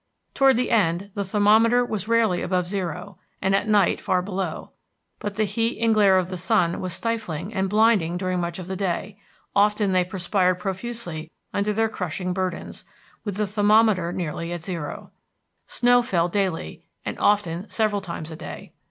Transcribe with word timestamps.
Toward 0.33 0.55
the 0.55 0.71
end, 0.71 1.11
the 1.13 1.23
thermometer 1.23 1.85
was 1.85 2.07
rarely 2.07 2.41
above 2.41 2.67
zero, 2.67 3.19
and 3.39 3.53
at 3.55 3.67
night 3.67 4.01
far 4.01 4.23
below; 4.23 4.71
but 5.19 5.35
the 5.35 5.43
heat 5.43 5.79
and 5.79 5.93
glare 5.93 6.17
of 6.17 6.29
the 6.29 6.37
sun 6.37 6.81
was 6.81 6.91
stifling 6.91 7.53
and 7.53 7.69
blinding 7.69 8.17
during 8.17 8.39
much 8.39 8.57
of 8.57 8.65
the 8.65 8.75
day; 8.75 9.19
often 9.55 9.91
they 9.91 10.03
perspired 10.03 10.57
profusely 10.57 11.29
under 11.53 11.71
their 11.71 11.87
crushing 11.87 12.33
burdens, 12.33 12.83
with 13.23 13.35
the 13.37 13.45
thermometer 13.45 14.11
nearly 14.11 14.51
at 14.51 14.63
zero. 14.63 15.11
Snow 15.67 16.01
fell 16.01 16.27
daily, 16.29 16.83
and 17.05 17.19
often 17.19 17.69
several 17.69 18.01
times 18.01 18.31
a 18.31 18.35
day. 18.35 18.73